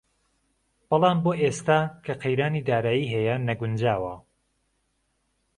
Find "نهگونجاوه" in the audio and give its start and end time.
3.47-4.15